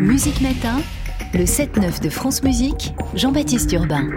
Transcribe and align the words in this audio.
Musique 0.00 0.40
Matin, 0.40 0.80
le 1.34 1.44
7-9 1.44 2.02
de 2.02 2.08
France 2.08 2.42
Musique, 2.42 2.94
Jean-Baptiste 3.14 3.72
Urbain. 3.72 4.08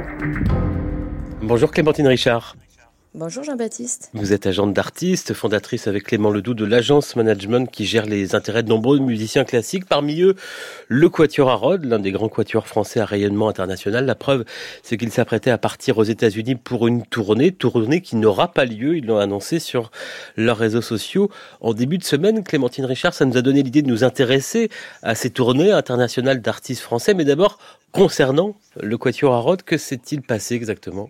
Bonjour 1.42 1.72
Clémentine 1.72 2.08
Richard. 2.08 2.56
Bonjour 3.20 3.44
Jean-Baptiste. 3.44 4.12
Vous 4.14 4.32
êtes 4.32 4.46
agente 4.46 4.74
d'artiste, 4.74 5.34
fondatrice 5.34 5.88
avec 5.88 6.04
Clément 6.04 6.30
Ledoux 6.30 6.54
de 6.54 6.66
l'agence 6.66 7.16
management 7.16 7.66
qui 7.66 7.88
gère 7.88 8.06
les 8.06 8.36
intérêts 8.36 8.62
de 8.62 8.70
nombreux 8.70 9.00
musiciens 9.00 9.44
classiques. 9.44 9.86
Parmi 9.86 10.22
eux, 10.22 10.36
le 10.88 11.10
Quatuor 11.10 11.50
à 11.50 11.56
Rhodes, 11.56 11.84
l'un 11.84 11.98
des 11.98 12.12
grands 12.12 12.30
quatuors 12.30 12.68
français 12.68 13.00
à 13.00 13.06
rayonnement 13.06 13.50
international. 13.50 14.06
La 14.06 14.14
preuve, 14.14 14.46
c'est 14.84 14.98
qu'il 14.98 15.12
s'apprêtait 15.12 15.50
à 15.50 15.58
partir 15.58 15.98
aux 15.98 16.04
États-Unis 16.04 16.54
pour 16.54 16.86
une 16.86 17.08
tournée, 17.08 17.52
tournée 17.52 18.02
qui 18.02 18.18
n'aura 18.18 18.54
pas 18.54 18.66
lieu. 18.66 18.98
Ils 18.98 19.08
l'ont 19.08 19.18
annoncé 19.18 19.58
sur 19.58 19.90
leurs 20.36 20.58
réseaux 20.58 20.84
sociaux 20.84 21.32
en 21.60 21.74
début 21.74 21.98
de 21.98 22.04
semaine. 22.04 22.44
Clémentine 22.44 22.86
Richard, 22.86 23.16
ça 23.16 23.26
nous 23.26 23.36
a 23.36 23.42
donné 23.42 23.64
l'idée 23.64 23.82
de 23.82 23.90
nous 23.90 24.04
intéresser 24.04 24.70
à 25.02 25.16
ces 25.16 25.32
tournées 25.32 25.72
internationales 25.72 26.40
d'artistes 26.40 26.84
français. 26.84 27.16
Mais 27.16 27.26
d'abord, 27.26 27.58
concernant 27.92 28.56
le 28.80 28.96
Quatuor 28.96 29.34
à 29.34 29.40
Rhodes, 29.40 29.64
que 29.64 29.80
s'est-il 29.80 30.22
passé 30.22 30.54
exactement? 30.54 31.10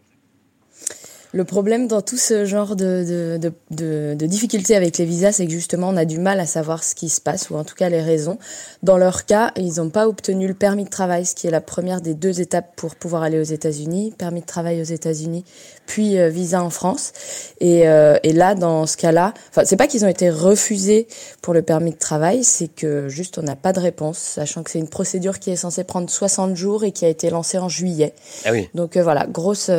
Le 1.34 1.44
problème 1.44 1.88
dans 1.88 2.02
tout 2.02 2.18
ce 2.18 2.46
genre 2.46 2.76
de, 2.76 3.38
de, 3.40 3.52
de, 3.72 4.16
de 4.16 4.26
difficultés 4.26 4.76
avec 4.76 4.98
les 4.98 5.06
visas, 5.06 5.34
c'est 5.34 5.46
que 5.46 5.52
justement, 5.52 5.90
on 5.90 5.98
a 5.98 6.06
du 6.06 6.20
mal 6.20 6.40
à 6.40 6.46
savoir 6.46 6.84
ce 6.84 6.96
qui 6.96 7.10
se 7.10 7.20
passe, 7.20 7.50
ou 7.50 7.56
en 7.56 7.64
tout 7.64 7.76
cas 7.76 7.90
les 7.90 8.02
raisons. 8.02 8.38
Dans 8.84 8.98
leur 8.98 9.26
cas, 9.26 9.52
ils 9.58 9.76
n'ont 9.76 9.90
pas 9.90 10.08
obtenu 10.08 10.48
le 10.48 10.54
permis 10.54 10.86
de 10.86 10.90
travail, 10.90 11.26
ce 11.26 11.36
qui 11.36 11.48
est 11.48 11.52
la 11.52 11.62
première 11.62 12.02
des 12.02 12.14
deux 12.14 12.40
étapes 12.40 12.76
pour 12.76 12.96
pouvoir 12.96 13.24
aller 13.24 13.40
aux 13.40 13.44
États-Unis. 13.44 14.14
Permis 14.18 14.42
de 14.42 14.46
travail 14.46 14.82
aux 14.82 14.86
États-Unis, 14.86 15.44
puis 15.86 16.18
euh, 16.18 16.30
visa 16.30 16.64
en 16.64 16.70
France. 16.70 17.12
Et, 17.60 17.88
euh, 17.88 18.18
et 18.24 18.32
là, 18.32 18.56
dans 18.56 18.86
ce 18.86 18.96
cas-là, 18.98 19.34
enfin, 19.50 19.64
c'est 19.66 19.78
pas 19.78 19.88
qu'ils 19.88 20.06
ont 20.06 20.10
été 20.10 20.30
refusés 20.30 21.08
pour 21.42 21.54
le 21.54 21.62
permis 21.62 21.92
de 21.92 21.98
travail, 21.98 22.44
c'est 22.44 22.68
que 22.68 23.10
juste 23.10 23.38
on 23.38 23.44
n'a 23.44 23.56
pas 23.56 23.74
de 23.74 23.80
réponse, 23.80 24.18
sachant 24.18 24.64
que 24.64 24.72
c'est 24.72 24.80
une 24.80 24.90
procédure 24.90 25.40
qui 25.40 25.52
est 25.52 25.56
censée 25.58 25.84
prendre 25.84 26.10
60 26.10 26.56
jours 26.56 26.84
et 26.84 26.92
qui 26.92 27.06
a 27.06 27.10
été 27.10 27.30
lancée 27.30 27.58
en 27.58 27.70
juillet. 27.70 28.14
Ah 28.46 28.52
oui. 28.52 28.70
Donc 28.74 28.96
euh, 28.96 29.04
voilà, 29.04 29.26
grosse 29.28 29.70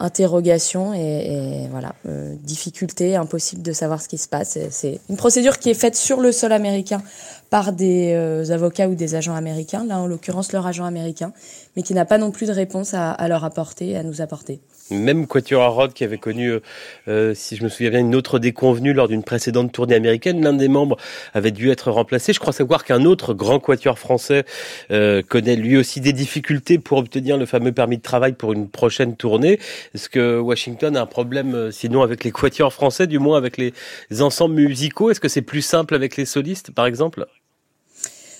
interrogation 0.00 0.94
et, 0.94 1.68
voilà, 1.70 1.94
euh, 2.08 2.34
difficulté, 2.42 3.16
impossible 3.16 3.62
de 3.62 3.72
savoir 3.72 4.00
ce 4.00 4.08
qui 4.08 4.18
se 4.18 4.28
passe. 4.28 4.58
C'est 4.70 5.00
une 5.08 5.16
procédure 5.16 5.58
qui 5.58 5.70
est 5.70 5.74
faite 5.74 5.96
sur 5.96 6.20
le 6.20 6.32
sol 6.32 6.52
américain 6.52 7.02
par 7.50 7.72
des 7.72 8.12
euh, 8.14 8.50
avocats 8.50 8.88
ou 8.88 8.94
des 8.94 9.14
agents 9.14 9.34
américains, 9.34 9.84
là 9.84 9.98
en 9.98 10.06
l'occurrence 10.06 10.52
leur 10.52 10.66
agent 10.66 10.84
américain, 10.84 11.32
mais 11.76 11.82
qui 11.82 11.94
n'a 11.94 12.04
pas 12.04 12.18
non 12.18 12.30
plus 12.30 12.46
de 12.46 12.52
réponse 12.52 12.94
à, 12.94 13.10
à 13.10 13.28
leur 13.28 13.44
apporter, 13.44 13.96
à 13.96 14.02
nous 14.02 14.20
apporter. 14.20 14.60
Même 14.90 15.26
Quatuor 15.26 15.82
à 15.82 15.88
qui 15.88 16.04
avait 16.04 16.18
connu, 16.18 16.48
euh, 16.48 16.60
euh, 17.08 17.34
si 17.34 17.56
je 17.56 17.64
me 17.64 17.68
souviens 17.68 17.90
bien, 17.90 18.00
une 18.00 18.14
autre 18.14 18.38
déconvenue 18.38 18.92
lors 18.92 19.08
d'une 19.08 19.24
précédente 19.24 19.72
tournée 19.72 19.96
américaine. 19.96 20.40
L'un 20.42 20.52
des 20.52 20.68
membres 20.68 20.96
avait 21.34 21.50
dû 21.50 21.70
être 21.70 21.90
remplacé. 21.90 22.32
Je 22.32 22.38
crois 22.38 22.52
savoir 22.52 22.84
qu'un 22.84 23.04
autre 23.04 23.34
grand 23.34 23.58
quatuor 23.58 23.98
français 23.98 24.44
euh, 24.92 25.22
connaît 25.22 25.56
lui 25.56 25.76
aussi 25.76 26.00
des 26.00 26.12
difficultés 26.12 26.78
pour 26.78 26.98
obtenir 26.98 27.36
le 27.36 27.46
fameux 27.46 27.72
permis 27.72 27.96
de 27.96 28.02
travail 28.02 28.34
pour 28.34 28.52
une 28.52 28.68
prochaine 28.68 29.16
tournée. 29.16 29.58
Est-ce 29.94 30.08
que 30.08 30.38
Washington 30.38 30.96
a 30.96 31.02
un 31.02 31.06
problème, 31.06 31.54
euh, 31.54 31.70
sinon 31.72 32.02
avec 32.02 32.22
les 32.22 32.30
quatuors 32.30 32.72
français, 32.72 33.08
du 33.08 33.18
moins 33.18 33.38
avec 33.38 33.56
les 33.56 33.72
ensembles 34.20 34.54
musicaux? 34.54 35.10
Est-ce 35.10 35.20
que 35.20 35.28
c'est 35.28 35.42
plus 35.42 35.62
simple 35.62 35.96
avec 35.96 36.16
les 36.16 36.26
solistes, 36.26 36.70
par 36.70 36.86
exemple? 36.86 37.26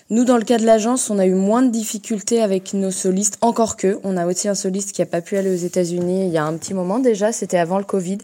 Nous, 0.08 0.24
dans 0.24 0.36
le 0.36 0.44
cas 0.44 0.58
de 0.58 0.64
l'agence, 0.64 1.10
on 1.10 1.18
a 1.18 1.26
eu 1.26 1.34
moins 1.34 1.62
de 1.62 1.70
difficultés 1.70 2.40
avec 2.40 2.74
nos 2.74 2.92
solistes, 2.92 3.38
encore 3.40 3.76
que. 3.76 3.98
On 4.04 4.16
a 4.16 4.24
aussi 4.24 4.46
un 4.46 4.54
soliste 4.54 4.92
qui 4.92 5.02
a 5.02 5.06
pas 5.06 5.20
pu 5.20 5.36
aller 5.36 5.52
aux 5.52 5.64
États-Unis 5.66 6.26
il 6.26 6.32
y 6.32 6.38
a 6.38 6.44
un 6.44 6.56
petit 6.56 6.74
moment 6.74 7.00
déjà, 7.00 7.32
c'était 7.32 7.58
avant 7.58 7.78
le 7.78 7.84
Covid. 7.84 8.18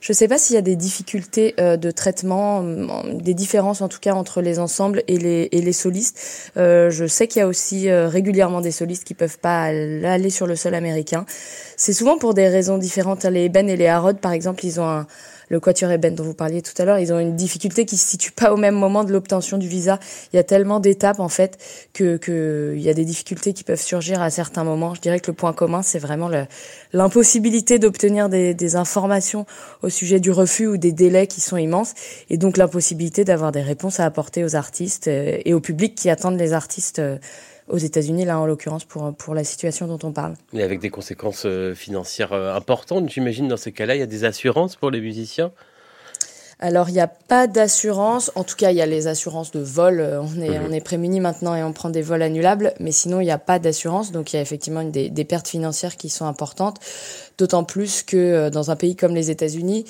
Je 0.00 0.14
sais 0.14 0.28
pas 0.28 0.38
s'il 0.38 0.54
y 0.54 0.58
a 0.58 0.62
des 0.62 0.76
difficultés 0.76 1.54
euh, 1.60 1.76
de 1.76 1.90
traitement, 1.90 2.64
des 3.12 3.34
différences 3.34 3.82
en 3.82 3.88
tout 3.88 3.98
cas 4.00 4.14
entre 4.14 4.40
les 4.40 4.58
ensembles 4.58 5.02
et 5.08 5.18
les, 5.18 5.50
et 5.52 5.60
les 5.60 5.74
solistes. 5.74 6.50
Euh, 6.56 6.88
je 6.88 7.06
sais 7.06 7.28
qu'il 7.28 7.40
y 7.40 7.42
a 7.42 7.46
aussi 7.46 7.90
euh, 7.90 8.08
régulièrement 8.08 8.62
des 8.62 8.70
solistes 8.70 9.04
qui 9.04 9.12
peuvent 9.12 9.38
pas 9.38 9.64
aller 9.64 10.30
sur 10.30 10.46
le 10.46 10.56
sol 10.56 10.74
américain. 10.74 11.26
C'est 11.76 11.92
souvent 11.92 12.16
pour 12.16 12.32
des 12.32 12.48
raisons 12.48 12.78
différentes. 12.78 13.24
Les 13.24 13.50
Ben 13.50 13.68
et 13.68 13.76
les 13.76 13.88
Harrod, 13.88 14.20
par 14.20 14.32
exemple, 14.32 14.64
ils 14.64 14.80
ont 14.80 14.88
un 14.88 15.06
le 15.48 15.60
Quatuor 15.60 15.90
Eben 15.90 16.14
dont 16.14 16.24
vous 16.24 16.34
parliez 16.34 16.62
tout 16.62 16.72
à 16.78 16.84
l'heure, 16.84 16.98
ils 16.98 17.12
ont 17.12 17.18
une 17.18 17.36
difficulté 17.36 17.84
qui 17.84 17.96
se 17.96 18.06
situe 18.06 18.32
pas 18.32 18.52
au 18.52 18.56
même 18.56 18.74
moment 18.74 19.04
de 19.04 19.12
l'obtention 19.12 19.58
du 19.58 19.68
visa. 19.68 19.98
Il 20.32 20.36
y 20.36 20.38
a 20.38 20.44
tellement 20.44 20.80
d'étapes 20.80 21.20
en 21.20 21.28
fait 21.28 21.58
que 21.92 22.16
que 22.16 22.74
il 22.76 22.82
y 22.82 22.88
a 22.88 22.94
des 22.94 23.04
difficultés 23.04 23.52
qui 23.52 23.64
peuvent 23.64 23.80
surgir 23.80 24.20
à 24.20 24.30
certains 24.30 24.64
moments. 24.64 24.94
Je 24.94 25.00
dirais 25.00 25.20
que 25.20 25.30
le 25.30 25.36
point 25.36 25.52
commun, 25.52 25.82
c'est 25.82 25.98
vraiment 25.98 26.30
l'impossibilité 26.92 27.78
d'obtenir 27.78 28.28
des, 28.28 28.54
des 28.54 28.76
informations 28.76 29.46
au 29.82 29.88
sujet 29.88 30.20
du 30.20 30.30
refus 30.30 30.66
ou 30.66 30.76
des 30.76 30.92
délais 30.92 31.26
qui 31.26 31.40
sont 31.40 31.56
immenses, 31.56 31.94
et 32.30 32.38
donc 32.38 32.56
l'impossibilité 32.56 33.24
d'avoir 33.24 33.52
des 33.52 33.62
réponses 33.62 34.00
à 34.00 34.04
apporter 34.04 34.44
aux 34.44 34.56
artistes 34.56 35.08
euh, 35.08 35.38
et 35.44 35.54
au 35.54 35.60
public 35.60 35.94
qui 35.94 36.10
attendent 36.10 36.38
les 36.38 36.52
artistes 36.52 36.98
euh, 36.98 37.18
aux 37.68 37.78
États-Unis, 37.78 38.24
là 38.24 38.38
en 38.38 38.46
l'occurrence, 38.46 38.84
pour, 38.84 39.14
pour 39.14 39.34
la 39.34 39.44
situation 39.44 39.86
dont 39.86 39.98
on 40.02 40.12
parle. 40.12 40.34
Et 40.52 40.62
avec 40.62 40.80
des 40.80 40.90
conséquences 40.90 41.44
euh, 41.46 41.74
financières 41.74 42.32
euh, 42.32 42.54
importantes, 42.54 43.08
j'imagine, 43.10 43.48
dans 43.48 43.56
ces 43.56 43.72
cas-là, 43.72 43.96
il 43.96 43.98
y 43.98 44.02
a 44.02 44.06
des 44.06 44.24
assurances 44.24 44.76
pour 44.76 44.90
les 44.90 45.00
musiciens? 45.00 45.50
Alors, 46.58 46.88
il 46.88 46.92
n'y 46.92 47.00
a 47.00 47.06
pas 47.08 47.46
d'assurance. 47.46 48.32
En 48.34 48.42
tout 48.42 48.56
cas, 48.56 48.70
il 48.70 48.78
y 48.78 48.80
a 48.80 48.86
les 48.86 49.08
assurances 49.08 49.50
de 49.50 49.60
vol. 49.60 50.00
Euh, 50.00 50.22
on 50.22 50.40
est, 50.40 50.58
on 50.58 50.72
est 50.72 50.80
prémunis 50.80 51.20
maintenant 51.20 51.54
et 51.54 51.62
on 51.62 51.72
prend 51.72 51.90
des 51.90 52.00
vols 52.00 52.22
annulables. 52.22 52.72
Mais 52.80 52.92
sinon, 52.92 53.20
il 53.20 53.24
n'y 53.24 53.30
a 53.30 53.38
pas 53.38 53.58
d'assurance. 53.58 54.10
Donc, 54.10 54.32
il 54.32 54.36
y 54.36 54.38
a 54.38 54.42
effectivement 54.42 54.82
des, 54.82 55.10
des 55.10 55.24
pertes 55.24 55.48
financières 55.48 55.96
qui 55.96 56.08
sont 56.08 56.24
importantes. 56.24 56.78
D'autant 57.36 57.64
plus 57.64 58.02
que 58.02 58.48
dans 58.48 58.70
un 58.70 58.76
pays 58.76 58.96
comme 58.96 59.14
les 59.14 59.30
États-Unis, 59.30 59.84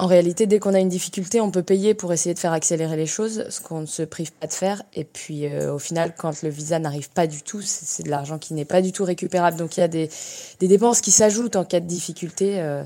en 0.00 0.06
réalité, 0.06 0.46
dès 0.46 0.58
qu'on 0.58 0.72
a 0.72 0.78
une 0.78 0.88
difficulté, 0.88 1.42
on 1.42 1.50
peut 1.50 1.62
payer 1.62 1.92
pour 1.92 2.10
essayer 2.14 2.34
de 2.34 2.38
faire 2.38 2.54
accélérer 2.54 2.96
les 2.96 3.04
choses, 3.04 3.44
ce 3.50 3.60
qu'on 3.60 3.82
ne 3.82 3.86
se 3.86 4.02
prive 4.02 4.32
pas 4.32 4.46
de 4.46 4.52
faire. 4.52 4.82
Et 4.94 5.04
puis, 5.04 5.46
euh, 5.46 5.74
au 5.74 5.78
final, 5.78 6.14
quand 6.16 6.42
le 6.42 6.48
visa 6.48 6.78
n'arrive 6.78 7.10
pas 7.10 7.26
du 7.26 7.42
tout, 7.42 7.60
c'est 7.60 8.02
de 8.02 8.08
l'argent 8.08 8.38
qui 8.38 8.54
n'est 8.54 8.64
pas 8.64 8.80
du 8.80 8.92
tout 8.92 9.04
récupérable. 9.04 9.58
Donc, 9.58 9.76
il 9.76 9.80
y 9.80 9.82
a 9.82 9.88
des, 9.88 10.08
des 10.58 10.68
dépenses 10.68 11.02
qui 11.02 11.10
s'ajoutent 11.10 11.56
en 11.56 11.64
cas 11.64 11.80
de 11.80 11.86
difficulté. 11.86 12.60
Euh, 12.60 12.82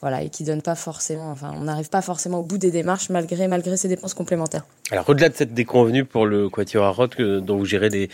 voilà, 0.00 0.22
et 0.22 0.28
qui 0.28 0.44
donnent 0.44 0.62
pas 0.62 0.76
forcément, 0.76 1.30
enfin, 1.30 1.52
on 1.56 1.64
n'arrive 1.64 1.88
pas 1.88 2.02
forcément 2.02 2.38
au 2.38 2.42
bout 2.44 2.58
des 2.58 2.70
démarches 2.70 3.10
malgré, 3.10 3.48
malgré 3.48 3.76
ces 3.76 3.88
dépenses 3.88 4.14
complémentaires. 4.14 4.64
Alors, 4.92 5.08
au-delà 5.08 5.28
de 5.28 5.34
cette 5.34 5.54
déconvenue 5.54 6.04
pour 6.04 6.24
le 6.24 6.48
Quatuor 6.48 6.84
à 6.84 7.06
dont 7.40 7.56
vous 7.58 7.64
gérez 7.64 7.90
des 7.90 8.08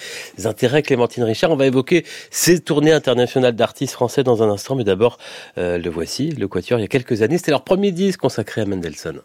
intérêts, 0.44 0.82
Clémentine 0.82 1.25
Richard, 1.25 1.50
on 1.50 1.56
va 1.56 1.66
évoquer 1.66 2.06
ces 2.31 2.60
tournées 2.60 2.93
internationales 2.93 3.54
d'artistes 3.54 3.93
français 3.93 4.22
dans 4.22 4.43
un 4.43 4.48
instant, 4.48 4.76
mais 4.76 4.84
d'abord, 4.84 5.19
euh, 5.59 5.76
le 5.76 5.91
voici, 5.91 6.31
le 6.31 6.48
Quatuor, 6.48 6.78
il 6.78 6.82
y 6.82 6.84
a 6.87 6.88
quelques 6.88 7.20
années, 7.20 7.37
c'était 7.37 7.50
leur 7.50 7.64
premier 7.64 7.93
disque 7.93 8.20
consacré 8.20 8.44
à 8.56 8.65
Mendelssohn. 8.65 9.21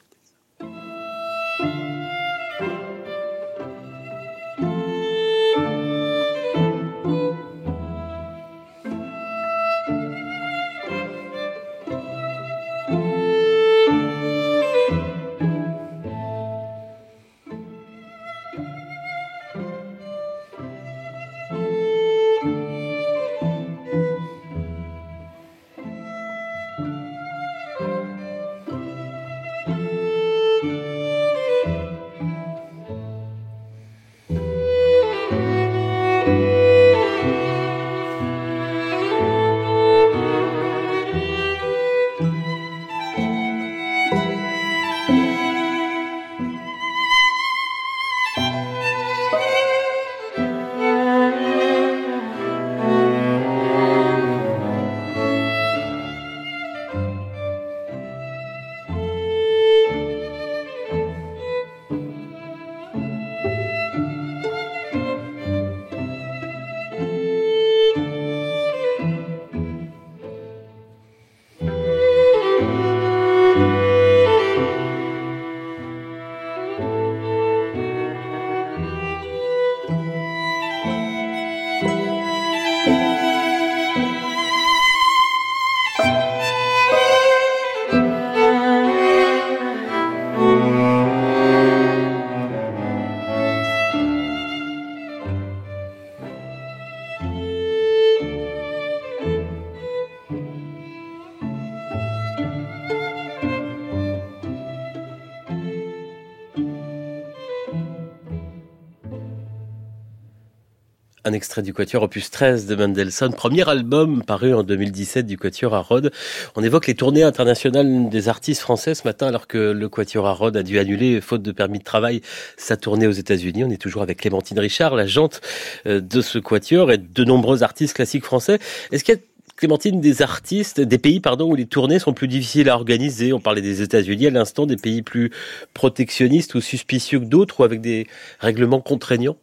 Un 111.29 111.33
extrait 111.33 111.61
du 111.61 111.75
Quatuor 111.75 112.01
Opus 112.01 112.31
13 112.31 112.65
de 112.65 112.73
Mendelssohn, 112.73 113.31
premier 113.35 113.69
album 113.69 114.23
paru 114.23 114.51
en 114.55 114.63
2017 114.63 115.27
du 115.27 115.37
Quatuor 115.37 115.75
à 115.75 115.81
Rhodes. 115.81 116.11
On 116.55 116.63
évoque 116.63 116.87
les 116.87 116.95
tournées 116.95 117.21
internationales 117.21 118.09
des 118.09 118.29
artistes 118.29 118.61
français 118.61 118.95
ce 118.95 119.03
matin 119.03 119.27
alors 119.27 119.45
que 119.45 119.59
le 119.59 119.89
Quatuor 119.89 120.25
à 120.25 120.33
Rhodes 120.33 120.57
a 120.57 120.63
dû 120.63 120.79
annuler, 120.79 121.21
faute 121.21 121.43
de 121.43 121.51
permis 121.51 121.77
de 121.77 121.83
travail, 121.83 122.21
sa 122.57 122.77
tournée 122.77 123.05
aux 123.05 123.11
États-Unis. 123.11 123.63
On 123.63 123.69
est 123.69 123.79
toujours 123.79 124.01
avec 124.01 124.21
Clémentine 124.21 124.57
Richard, 124.57 124.95
la 124.95 125.05
jante 125.05 125.41
euh, 125.85 126.01
de 126.01 126.19
ce 126.21 126.39
Quatuor 126.39 126.91
et 126.91 126.97
de 126.97 127.23
nombreux 127.23 127.61
artistes 127.61 127.95
classiques 127.95 128.25
français. 128.25 128.57
Est-ce 128.91 129.03
qu'il 129.03 129.13
y 129.13 129.17
a 129.19 129.21
Clémentine, 129.55 130.01
des 130.01 130.23
artistes, 130.23 130.81
des 130.81 130.97
pays 130.97 131.19
pardon 131.19 131.51
où 131.51 131.55
les 131.55 131.67
tournées 131.67 131.99
sont 131.99 132.13
plus 132.13 132.27
difficiles 132.27 132.69
à 132.69 132.75
organiser? 132.75 133.33
On 133.33 133.39
parlait 133.39 133.61
des 133.61 133.83
États-Unis 133.83 134.25
à 134.25 134.31
l'instant, 134.31 134.65
des 134.65 134.77
pays 134.77 135.03
plus 135.03 135.29
protectionnistes 135.75 136.55
ou 136.55 136.61
suspicieux 136.61 137.19
que 137.19 137.25
d'autres 137.25 137.59
ou 137.59 137.63
avec 137.65 137.81
des 137.81 138.07
règlements 138.39 138.81
contraignants? 138.81 139.37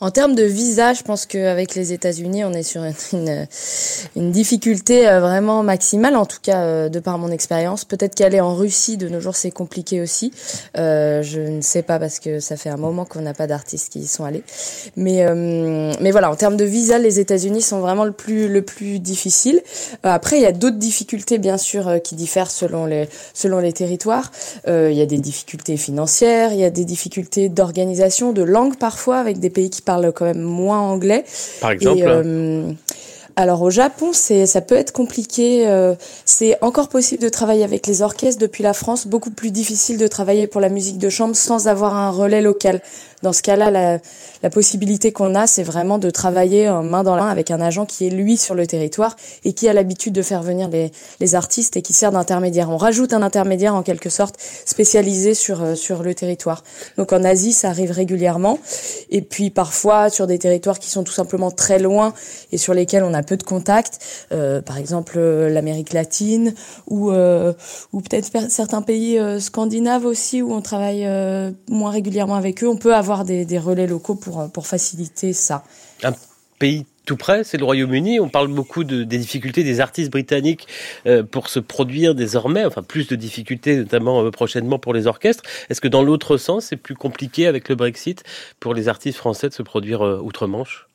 En 0.00 0.10
termes 0.10 0.34
de 0.34 0.42
visa, 0.42 0.92
je 0.92 1.02
pense 1.02 1.24
qu'avec 1.26 1.74
les 1.74 1.92
États-Unis, 1.92 2.44
on 2.44 2.52
est 2.52 2.62
sur 2.62 2.82
une, 3.12 3.46
une, 4.16 4.32
difficulté 4.32 5.08
euh, 5.08 5.20
vraiment 5.20 5.62
maximale, 5.62 6.16
en 6.16 6.26
tout 6.26 6.38
cas 6.42 6.62
euh, 6.64 6.88
de 6.88 6.98
par 6.98 7.18
mon 7.18 7.30
expérience. 7.30 7.84
Peut-être 7.84 8.14
qu'aller 8.14 8.40
en 8.40 8.54
Russie 8.54 8.96
de 8.96 9.08
nos 9.08 9.20
jours, 9.20 9.36
c'est 9.36 9.52
compliqué 9.52 10.00
aussi. 10.00 10.32
Euh, 10.76 11.22
je 11.22 11.40
ne 11.40 11.60
sais 11.60 11.82
pas 11.82 11.98
parce 11.98 12.18
que 12.18 12.40
ça 12.40 12.56
fait 12.56 12.70
un 12.70 12.76
moment 12.76 13.04
qu'on 13.04 13.20
n'a 13.20 13.34
pas 13.34 13.46
d'artistes 13.46 13.92
qui 13.92 14.00
y 14.00 14.06
sont 14.06 14.24
allés. 14.24 14.42
Mais, 14.96 15.24
euh, 15.24 15.92
mais 16.00 16.10
voilà, 16.10 16.30
en 16.30 16.36
termes 16.36 16.56
de 16.56 16.64
visa, 16.64 16.98
les 16.98 17.20
États-Unis 17.20 17.62
sont 17.62 17.80
vraiment 17.80 18.04
le 18.04 18.12
plus, 18.12 18.48
le 18.48 18.62
plus 18.62 18.98
difficile. 18.98 19.62
après, 20.02 20.38
il 20.38 20.42
y 20.42 20.46
a 20.46 20.52
d'autres 20.52 20.78
difficultés, 20.78 21.38
bien 21.38 21.58
sûr, 21.58 22.00
qui 22.02 22.16
diffèrent 22.16 22.50
selon 22.50 22.86
les, 22.86 23.08
selon 23.32 23.58
les 23.58 23.72
territoires. 23.72 24.32
il 24.66 24.92
y 24.92 25.02
a 25.02 25.06
des 25.06 25.18
difficultés 25.18 25.76
financières, 25.76 26.52
il 26.52 26.58
y 26.58 26.64
a 26.64 26.70
des 26.70 26.84
difficultés 26.84 27.48
d'organisation, 27.48 28.32
de 28.32 28.42
langue 28.42 28.76
parfois, 28.76 29.18
avec 29.18 29.38
des 29.38 29.50
pays 29.50 29.70
qui 29.70 29.82
parlent 29.84 30.12
quand 30.12 30.24
même 30.24 30.40
moins 30.40 30.80
anglais. 30.80 31.24
Par 31.60 31.70
exemple. 31.70 32.02
Euh, 32.04 32.72
alors 33.36 33.62
au 33.62 33.70
Japon, 33.70 34.10
c'est 34.12 34.46
ça 34.46 34.60
peut 34.60 34.76
être 34.76 34.92
compliqué. 34.92 35.66
Euh, 35.66 35.94
c'est 36.24 36.56
encore 36.60 36.88
possible 36.88 37.22
de 37.22 37.28
travailler 37.28 37.64
avec 37.64 37.86
les 37.86 38.02
orchestres 38.02 38.40
depuis 38.40 38.62
la 38.62 38.72
France. 38.72 39.06
Beaucoup 39.06 39.30
plus 39.30 39.50
difficile 39.50 39.98
de 39.98 40.06
travailler 40.06 40.46
pour 40.46 40.60
la 40.60 40.68
musique 40.68 40.98
de 40.98 41.08
chambre 41.08 41.34
sans 41.34 41.66
avoir 41.66 41.96
un 41.96 42.10
relais 42.10 42.42
local. 42.42 42.80
Dans 43.24 43.32
ce 43.32 43.40
cas-là, 43.40 43.70
la, 43.70 44.50
possibilité 44.50 45.10
qu'on 45.12 45.34
a, 45.34 45.46
c'est 45.46 45.62
vraiment 45.62 45.96
de 45.96 46.10
travailler 46.10 46.68
en 46.68 46.82
main 46.82 47.02
dans 47.02 47.16
la 47.16 47.22
main 47.22 47.28
avec 47.30 47.50
un 47.50 47.58
agent 47.60 47.86
qui 47.86 48.06
est 48.06 48.10
lui 48.10 48.36
sur 48.36 48.54
le 48.54 48.66
territoire 48.66 49.16
et 49.44 49.54
qui 49.54 49.66
a 49.66 49.72
l'habitude 49.72 50.12
de 50.12 50.20
faire 50.20 50.42
venir 50.42 50.68
les, 50.68 51.34
artistes 51.34 51.78
et 51.78 51.82
qui 51.82 51.94
sert 51.94 52.12
d'intermédiaire. 52.12 52.68
On 52.68 52.76
rajoute 52.76 53.14
un 53.14 53.22
intermédiaire 53.22 53.74
en 53.74 53.82
quelque 53.82 54.10
sorte 54.10 54.36
spécialisé 54.66 55.32
sur 55.32 55.62
euh, 55.62 55.74
sur 55.74 56.02
le 56.02 56.14
territoire. 56.14 56.62
Donc 56.98 57.14
en 57.14 57.24
Asie, 57.24 57.54
ça 57.54 57.70
arrive 57.70 57.92
régulièrement. 57.92 58.58
Et 59.10 59.22
puis 59.22 59.48
parfois 59.48 60.10
sur 60.10 60.26
des 60.26 60.38
territoires 60.38 60.78
qui 60.78 60.90
sont 60.90 61.02
tout 61.02 61.12
simplement 61.12 61.50
très 61.50 61.78
loin 61.78 62.12
et 62.52 62.58
sur 62.58 62.74
lesquels 62.74 63.04
on 63.04 63.14
a 63.14 63.22
peu 63.22 63.38
de 63.38 63.42
contacts, 63.42 63.98
euh, 64.32 64.60
par 64.60 64.76
exemple 64.76 65.14
euh, 65.16 65.48
l'Amérique 65.48 65.92
latine 65.92 66.54
ou 66.88 67.10
euh, 67.10 67.52
ou 67.92 68.00
peut-être 68.00 68.50
certains 68.50 68.82
pays 68.82 69.18
euh, 69.18 69.38
scandinaves 69.38 70.04
aussi 70.04 70.42
où 70.42 70.52
on 70.52 70.60
travaille 70.60 71.06
moins 71.68 71.90
régulièrement 71.90 72.34
avec 72.34 72.62
eux. 72.62 72.68
On 72.68 72.76
peut 72.76 72.94
avoir 72.94 73.13
des, 73.22 73.58
relais 73.60 73.86
locaux 73.86 74.16
pour, 74.16 74.50
pour 74.50 74.66
faciliter 74.66 75.32
ça. 75.32 75.62
Un 76.02 76.14
pays 76.58 76.84
tout 77.04 77.16
près, 77.16 77.44
c'est 77.44 77.58
le 77.58 77.64
Royaume-Uni. 77.64 78.18
On 78.18 78.28
parle 78.28 78.48
beaucoup 78.48 78.84
de, 78.84 79.04
des 79.04 79.18
difficultés 79.18 79.62
des 79.62 79.80
artistes 79.80 80.10
britanniques 80.10 80.66
euh, 81.06 81.22
pour 81.22 81.48
se 81.48 81.60
produire 81.60 82.14
désormais, 82.14 82.64
enfin 82.64 82.82
plus 82.82 83.06
de 83.08 83.16
difficultés 83.16 83.76
notamment 83.76 84.24
euh, 84.24 84.30
prochainement 84.30 84.78
pour 84.78 84.94
les 84.94 85.06
orchestres. 85.06 85.44
Est-ce 85.68 85.80
que 85.80 85.88
dans 85.88 86.02
l'autre 86.02 86.36
sens, 86.36 86.66
c'est 86.66 86.76
plus 86.76 86.94
compliqué 86.94 87.46
avec 87.46 87.68
le 87.68 87.74
Brexit 87.74 88.24
pour 88.58 88.74
les 88.74 88.88
artistes 88.88 89.18
français 89.18 89.48
de 89.48 89.54
se 89.54 89.62
produire 89.62 90.02
euh, 90.02 90.18
outre-Manche? 90.18 90.88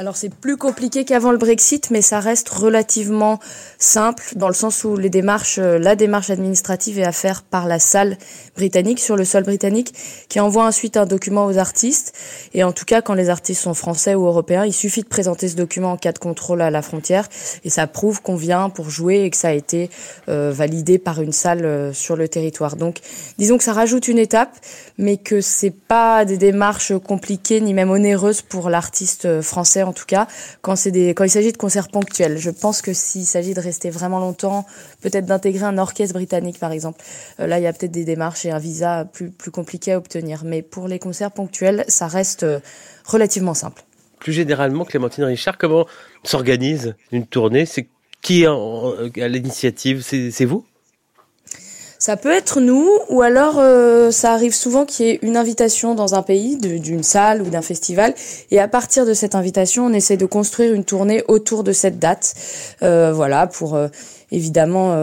Alors 0.00 0.16
c'est 0.16 0.34
plus 0.34 0.56
compliqué 0.56 1.04
qu'avant 1.04 1.30
le 1.30 1.36
Brexit, 1.36 1.90
mais 1.90 2.00
ça 2.00 2.20
reste 2.20 2.48
relativement 2.48 3.38
simple 3.78 4.24
dans 4.34 4.48
le 4.48 4.54
sens 4.54 4.82
où 4.82 4.96
les 4.96 5.10
démarches, 5.10 5.58
euh, 5.58 5.78
la 5.78 5.94
démarche 5.94 6.30
administrative 6.30 6.98
est 6.98 7.04
à 7.04 7.12
faire 7.12 7.42
par 7.42 7.68
la 7.68 7.78
salle 7.78 8.16
britannique 8.56 8.98
sur 8.98 9.14
le 9.14 9.26
sol 9.26 9.42
britannique, 9.42 9.92
qui 10.30 10.40
envoie 10.40 10.64
ensuite 10.64 10.96
un 10.96 11.04
document 11.04 11.44
aux 11.44 11.58
artistes. 11.58 12.14
Et 12.54 12.64
en 12.64 12.72
tout 12.72 12.86
cas, 12.86 13.02
quand 13.02 13.12
les 13.12 13.28
artistes 13.28 13.60
sont 13.60 13.74
français 13.74 14.14
ou 14.14 14.24
européens, 14.24 14.64
il 14.64 14.72
suffit 14.72 15.02
de 15.02 15.06
présenter 15.06 15.48
ce 15.50 15.56
document 15.56 15.92
en 15.92 15.96
cas 15.98 16.12
de 16.12 16.18
contrôle 16.18 16.62
à 16.62 16.70
la 16.70 16.80
frontière, 16.80 17.28
et 17.64 17.68
ça 17.68 17.86
prouve 17.86 18.22
qu'on 18.22 18.36
vient 18.36 18.70
pour 18.70 18.88
jouer 18.88 19.24
et 19.24 19.30
que 19.30 19.36
ça 19.36 19.48
a 19.48 19.52
été 19.52 19.90
euh, 20.30 20.50
validé 20.50 20.96
par 20.96 21.20
une 21.20 21.32
salle 21.32 21.66
euh, 21.66 21.92
sur 21.92 22.16
le 22.16 22.26
territoire. 22.26 22.76
Donc, 22.76 23.00
disons 23.36 23.58
que 23.58 23.64
ça 23.64 23.74
rajoute 23.74 24.08
une 24.08 24.18
étape, 24.18 24.56
mais 24.96 25.18
que 25.18 25.42
c'est 25.42 25.68
pas 25.68 26.24
des 26.24 26.38
démarches 26.38 26.94
compliquées 27.06 27.60
ni 27.60 27.74
même 27.74 27.90
onéreuses 27.90 28.40
pour 28.40 28.70
l'artiste 28.70 29.42
français 29.42 29.82
en 29.90 29.92
tout 29.92 30.06
cas 30.06 30.26
quand 30.62 30.76
c'est 30.76 30.90
des 30.90 31.10
quand 31.10 31.24
il 31.24 31.30
s'agit 31.30 31.52
de 31.52 31.56
concerts 31.56 31.88
ponctuels. 31.88 32.38
Je 32.38 32.50
pense 32.50 32.80
que 32.80 32.92
s'il 32.92 33.26
s'agit 33.26 33.54
de 33.54 33.60
rester 33.60 33.90
vraiment 33.90 34.20
longtemps, 34.20 34.64
peut-être 35.02 35.26
d'intégrer 35.26 35.64
un 35.66 35.78
orchestre 35.78 36.14
britannique 36.14 36.58
par 36.58 36.72
exemple, 36.72 37.00
euh, 37.40 37.46
là 37.46 37.58
il 37.58 37.62
y 37.62 37.66
a 37.66 37.72
peut-être 37.72 37.92
des 37.92 38.04
démarches 38.04 38.46
et 38.46 38.50
un 38.50 38.58
visa 38.58 39.04
plus 39.04 39.30
plus 39.30 39.50
compliqué 39.50 39.92
à 39.92 39.98
obtenir. 39.98 40.42
Mais 40.44 40.62
pour 40.62 40.88
les 40.88 40.98
concerts 40.98 41.32
ponctuels, 41.32 41.84
ça 41.88 42.06
reste 42.06 42.44
euh, 42.44 42.60
relativement 43.04 43.54
simple. 43.54 43.82
Plus 44.18 44.32
généralement, 44.32 44.84
Clémentine 44.84 45.24
Richard, 45.24 45.58
comment 45.58 45.86
s'organise 46.24 46.94
une 47.10 47.26
tournée? 47.26 47.66
C'est 47.66 47.88
qui 48.22 48.42
est 48.42 48.46
à 48.46 49.28
l'initiative? 49.28 50.02
C'est 50.02 50.44
vous? 50.44 50.64
Ça 52.00 52.16
peut 52.16 52.32
être 52.32 52.60
nous, 52.60 52.88
ou 53.10 53.20
alors 53.20 53.58
euh, 53.58 54.10
ça 54.10 54.32
arrive 54.32 54.54
souvent 54.54 54.86
qu'il 54.86 55.06
y 55.06 55.10
ait 55.10 55.18
une 55.20 55.36
invitation 55.36 55.94
dans 55.94 56.14
un 56.14 56.22
pays, 56.22 56.56
d'une 56.56 57.02
salle 57.02 57.42
ou 57.42 57.50
d'un 57.50 57.60
festival, 57.60 58.14
et 58.50 58.58
à 58.58 58.68
partir 58.68 59.04
de 59.04 59.12
cette 59.12 59.34
invitation, 59.34 59.84
on 59.84 59.92
essaie 59.92 60.16
de 60.16 60.24
construire 60.24 60.72
une 60.72 60.84
tournée 60.84 61.22
autour 61.28 61.62
de 61.62 61.72
cette 61.72 61.98
date, 61.98 62.34
euh, 62.82 63.12
voilà, 63.12 63.46
pour 63.46 63.74
euh, 63.76 63.88
évidemment 64.32 64.94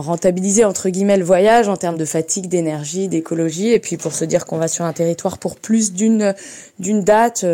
rentabiliser 0.00 0.64
entre 0.64 0.88
guillemets 0.90 1.16
le 1.16 1.24
voyage 1.24 1.68
en 1.68 1.76
termes 1.76 1.96
de 1.96 2.04
fatigue, 2.04 2.48
d'énergie, 2.48 3.08
d'écologie, 3.08 3.72
et 3.72 3.78
puis 3.78 3.96
pour 3.96 4.12
se 4.12 4.24
dire 4.24 4.44
qu'on 4.44 4.58
va 4.58 4.68
sur 4.68 4.84
un 4.84 4.92
territoire 4.92 5.38
pour 5.38 5.56
plus 5.56 5.92
d'une 5.92 6.34
d'une 6.80 7.04
date 7.04 7.46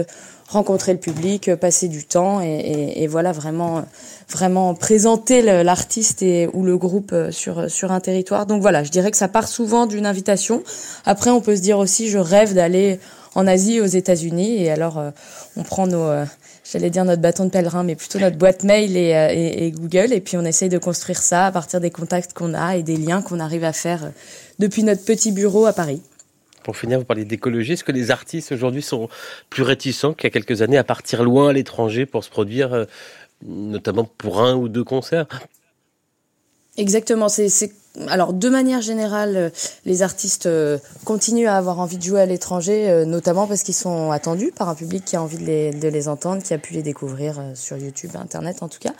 rencontrer 0.50 0.92
le 0.92 0.98
public, 0.98 1.48
euh, 1.48 1.56
passer 1.56 1.88
du 1.88 2.04
temps 2.04 2.40
et, 2.40 2.46
et, 2.46 3.02
et 3.02 3.06
voilà 3.06 3.32
vraiment 3.32 3.84
vraiment 4.28 4.74
présenter 4.74 5.42
l'artiste 5.42 6.24
ou 6.52 6.64
le 6.64 6.76
groupe 6.76 7.12
euh, 7.12 7.30
sur 7.30 7.70
sur 7.70 7.92
un 7.92 8.00
territoire. 8.00 8.46
Donc 8.46 8.60
voilà, 8.60 8.84
je 8.84 8.90
dirais 8.90 9.10
que 9.10 9.16
ça 9.16 9.28
part 9.28 9.48
souvent 9.48 9.86
d'une 9.86 10.06
invitation. 10.06 10.62
Après, 11.06 11.30
on 11.30 11.40
peut 11.40 11.56
se 11.56 11.62
dire 11.62 11.78
aussi, 11.78 12.08
je 12.08 12.18
rêve 12.18 12.54
d'aller 12.54 12.98
en 13.36 13.46
Asie, 13.46 13.80
aux 13.80 13.86
États-Unis, 13.86 14.64
et 14.64 14.70
alors 14.70 14.98
euh, 14.98 15.10
on 15.56 15.62
prend 15.62 15.86
nos 15.86 16.10
j'allais 16.70 16.90
dire 16.90 17.04
notre 17.04 17.22
bâton 17.22 17.44
de 17.44 17.50
pèlerin, 17.50 17.84
mais 17.84 17.94
plutôt 17.94 18.18
notre 18.18 18.36
boîte 18.36 18.64
mail 18.64 18.96
et, 18.96 19.10
et, 19.10 19.66
et, 19.66 19.70
Google. 19.70 20.12
Et 20.12 20.20
puis 20.20 20.36
on 20.36 20.44
essaye 20.44 20.68
de 20.68 20.78
construire 20.78 21.22
ça 21.22 21.46
à 21.46 21.52
partir 21.52 21.80
des 21.80 21.90
contacts 21.90 22.32
qu'on 22.32 22.54
a 22.54 22.76
et 22.76 22.82
des 22.82 22.96
liens 22.96 23.22
qu'on 23.22 23.40
arrive 23.40 23.64
à 23.64 23.72
faire 23.72 24.10
depuis 24.58 24.82
notre 24.82 25.04
petit 25.04 25.32
bureau 25.32 25.66
à 25.66 25.72
Paris. 25.72 26.02
Pour 26.62 26.76
finir, 26.76 26.98
vous 26.98 27.04
parlez 27.04 27.24
d'écologie. 27.24 27.72
Est-ce 27.72 27.84
que 27.84 27.92
les 27.92 28.10
artistes 28.10 28.52
aujourd'hui 28.52 28.82
sont 28.82 29.08
plus 29.48 29.62
réticents 29.62 30.12
qu'il 30.12 30.24
y 30.24 30.26
a 30.26 30.30
quelques 30.30 30.62
années 30.62 30.78
à 30.78 30.84
partir 30.84 31.22
loin 31.24 31.48
à 31.48 31.52
l'étranger 31.52 32.06
pour 32.06 32.24
se 32.24 32.30
produire, 32.30 32.72
euh, 32.72 32.84
notamment 33.42 34.04
pour 34.04 34.40
un 34.40 34.54
ou 34.54 34.68
deux 34.68 34.84
concerts? 34.84 35.26
Exactement. 36.76 37.28
C'est 37.28 37.72
alors 38.08 38.32
de 38.32 38.48
manière 38.48 38.80
générale, 38.80 39.36
euh, 39.36 39.50
les 39.84 40.02
artistes 40.02 40.46
euh, 40.46 40.78
continuent 41.04 41.48
à 41.48 41.56
avoir 41.56 41.80
envie 41.80 41.98
de 41.98 42.02
jouer 42.02 42.20
à 42.20 42.26
l'étranger, 42.26 43.04
notamment 43.06 43.46
parce 43.46 43.62
qu'ils 43.62 43.74
sont 43.74 44.10
attendus 44.10 44.52
par 44.54 44.68
un 44.68 44.74
public 44.74 45.04
qui 45.04 45.16
a 45.16 45.22
envie 45.22 45.38
de 45.38 45.88
les, 45.88 46.08
entendre, 46.08 46.42
qui 46.42 46.54
a 46.54 46.58
pu 46.58 46.74
les 46.74 46.82
découvrir 46.82 47.42
sur 47.54 47.76
YouTube, 47.76 48.10
Internet 48.14 48.62
en 48.62 48.68
tout 48.68 48.78
cas. 48.78 48.92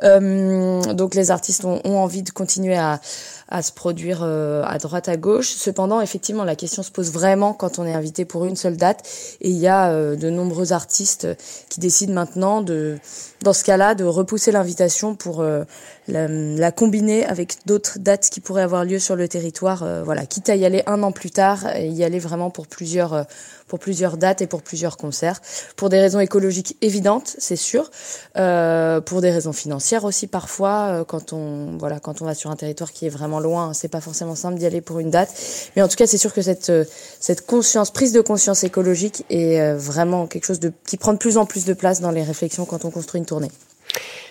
donc 0.00 1.14
les 1.14 1.30
artistes 1.30 1.64
ont, 1.64 1.80
envie 1.84 2.22
de 2.22 2.30
continuer 2.30 2.76
à 2.76 3.62
se 3.62 3.72
produire 3.72 4.20
euh, 4.22 4.62
à 4.66 4.78
droite 4.78 5.08
à 5.08 5.16
gauche. 5.16 5.48
Cependant, 5.48 6.00
effectivement, 6.00 6.44
la 6.44 6.56
question 6.56 6.82
se 6.82 6.90
pose 6.90 7.10
vraiment 7.10 7.54
quand 7.54 7.78
on 7.78 7.86
est 7.86 7.94
invité 7.94 8.24
pour 8.24 8.44
une 8.44 8.56
seule 8.56 8.76
date. 8.76 9.08
Et 9.40 9.48
il 9.50 9.56
y 9.56 9.66
a 9.66 9.90
euh, 9.90 10.16
de 10.16 10.28
nombreux 10.28 10.72
artistes 10.72 11.26
qui 11.70 11.80
décident 11.80 12.12
maintenant 12.12 12.60
de, 12.60 12.98
dans 13.42 13.54
ce 13.54 13.64
cas-là, 13.64 13.94
de 13.94 14.04
repousser 14.04 14.52
l'invitation 14.52 15.14
pour 15.14 15.40
euh, 15.40 15.64
la, 16.08 16.72
combiner 16.72 17.24
avec 17.24 17.56
d'autres 17.66 17.98
dates 17.98 18.27
qui 18.30 18.40
pourraient 18.40 18.62
avoir 18.62 18.84
lieu 18.84 18.98
sur 18.98 19.16
le 19.16 19.28
territoire. 19.28 19.84
voilà, 20.04 20.26
quitte 20.26 20.48
à 20.48 20.56
y 20.56 20.64
aller 20.64 20.82
un 20.86 21.02
an 21.02 21.12
plus 21.12 21.30
tard 21.30 21.76
y 21.76 22.04
aller 22.04 22.18
vraiment 22.18 22.50
pour 22.50 22.66
plusieurs 22.66 23.26
pour 23.68 23.78
plusieurs 23.78 24.16
dates 24.16 24.42
et 24.42 24.46
pour 24.46 24.62
plusieurs 24.62 24.96
concerts, 24.96 25.40
pour 25.76 25.90
des 25.90 26.00
raisons 26.00 26.18
écologiques 26.18 26.76
évidentes, 26.80 27.36
c'est 27.38 27.56
sûr, 27.56 27.90
euh, 28.36 29.00
pour 29.00 29.20
des 29.20 29.30
raisons 29.30 29.52
financières 29.52 30.04
aussi 30.04 30.26
parfois. 30.26 30.88
Euh, 30.88 31.04
quand 31.04 31.32
on 31.32 31.76
voilà, 31.78 32.00
quand 32.00 32.22
on 32.22 32.24
va 32.24 32.34
sur 32.34 32.50
un 32.50 32.56
territoire 32.56 32.92
qui 32.92 33.06
est 33.06 33.10
vraiment 33.10 33.38
loin, 33.38 33.74
c'est 33.74 33.88
pas 33.88 34.00
forcément 34.00 34.34
simple 34.34 34.58
d'y 34.58 34.66
aller 34.66 34.80
pour 34.80 34.98
une 34.98 35.10
date. 35.10 35.30
Mais 35.76 35.82
en 35.82 35.88
tout 35.88 35.96
cas, 35.96 36.06
c'est 36.06 36.18
sûr 36.18 36.32
que 36.32 36.42
cette 36.42 36.70
euh, 36.70 36.84
cette 37.20 37.46
prise 37.46 38.12
de 38.12 38.20
conscience 38.20 38.64
écologique 38.64 39.24
est 39.30 39.60
euh, 39.60 39.76
vraiment 39.76 40.26
quelque 40.26 40.46
chose 40.46 40.60
de 40.60 40.72
qui 40.86 40.96
prend 40.96 41.12
de 41.12 41.18
plus 41.18 41.36
en 41.36 41.46
plus 41.46 41.64
de 41.64 41.74
place 41.74 42.00
dans 42.00 42.10
les 42.10 42.22
réflexions 42.22 42.64
quand 42.64 42.84
on 42.84 42.90
construit 42.90 43.18
une 43.18 43.26
tournée. 43.26 43.50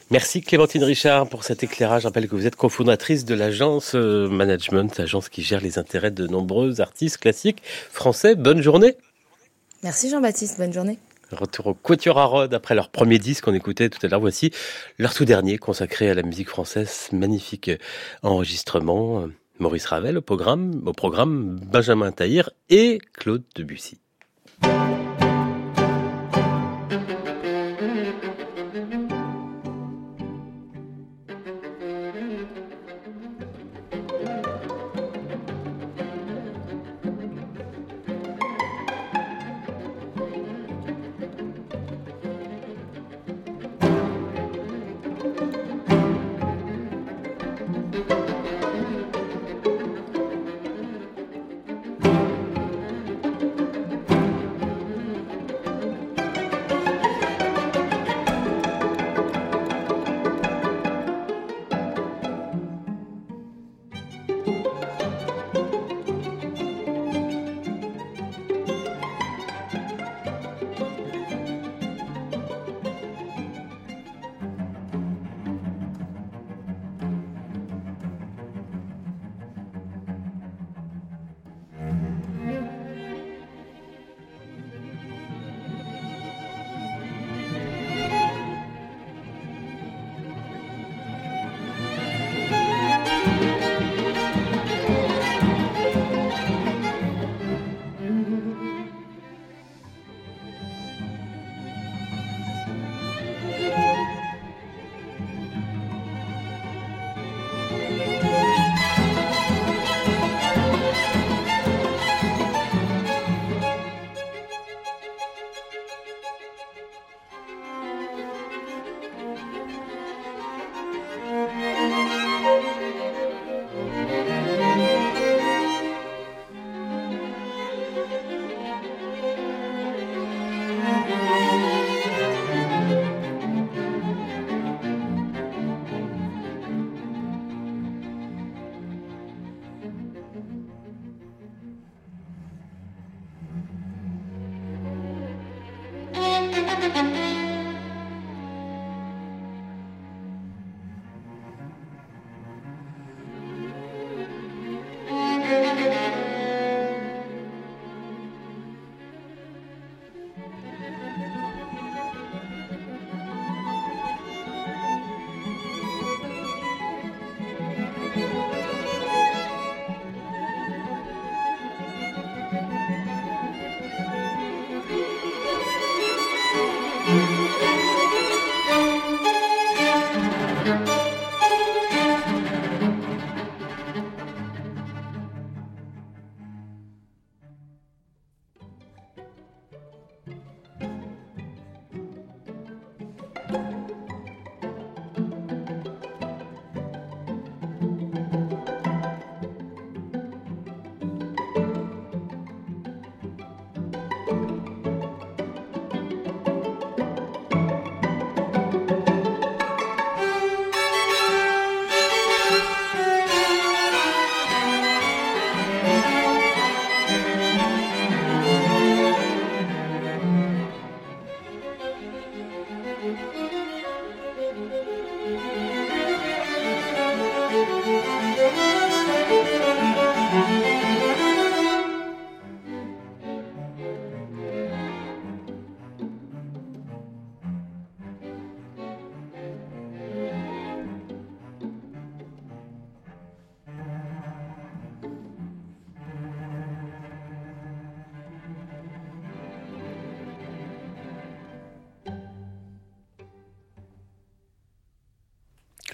Merci 0.10 0.42
Clémentine 0.42 0.86
Richard 0.86 1.28
pour 1.28 1.44
cet 1.44 1.64
éclairage. 1.64 2.04
Je 2.04 2.08
rappelle 2.08 2.30
que 2.30 2.36
vous 2.36 2.48
êtes 2.48 2.56
cofondatrice 2.56 3.26
de 3.26 3.36
l'agence 3.36 3.94
Management, 3.94 4.98
agence 5.02 5.28
qui 5.28 5.42
gère 5.42 5.60
les 5.60 5.78
intérêts 5.78 6.12
de 6.12 6.28
nombreux 6.28 6.80
artistes 6.80 7.18
classiques 7.18 7.62
français. 7.92 8.36
Bonne 8.36 8.62
journée. 8.62 8.96
Merci 9.84 10.10
Jean-Baptiste, 10.10 10.58
bonne 10.60 10.72
journée. 10.72 10.98
Retour 11.32 11.68
au 11.68 11.74
Quatuor 11.74 12.18
à 12.20 12.26
Rhodes 12.26 12.54
après 12.54 12.74
leur 12.74 12.88
premier 12.90 13.20
disque 13.20 13.44
qu'on 13.44 13.54
écoutait 13.54 13.90
tout 13.90 14.00
à 14.02 14.08
l'heure. 14.08 14.22
Voici 14.22 14.52
leur 14.98 15.14
tout 15.14 15.26
dernier 15.26 15.58
consacré 15.58 16.10
à 16.10 16.14
la 16.14 16.24
musique 16.24 16.48
française. 16.48 17.10
Magnifique 17.12 17.70
enregistrement. 18.24 19.28
Maurice 19.60 19.88
Ravel 19.88 20.18
au 20.18 20.22
programme, 20.22 20.84
au 20.86 20.94
programme 20.94 21.60
Benjamin 21.66 22.12
Tahir 22.12 22.52
et 22.70 23.00
Claude 23.14 23.44
Debussy. 23.56 23.98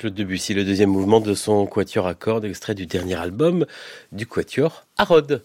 Claude 0.03 0.15
Debussy, 0.15 0.53
le 0.53 0.65
deuxième 0.65 0.89
mouvement 0.89 1.22
de 1.22 1.33
son 1.33 1.65
Quatuor 1.65 2.07
à 2.07 2.13
cordes, 2.13 2.43
extrait 2.43 2.75
du 2.75 2.86
dernier 2.86 3.15
album 3.15 3.65
du 4.12 4.27
Quatuor 4.27 4.86
à 4.98 5.05
Rhodes. 5.05 5.41